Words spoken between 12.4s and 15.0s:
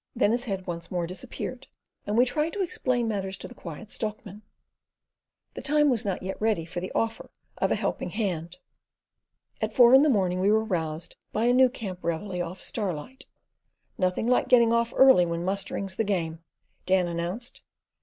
of Star light. "Nothing like getting off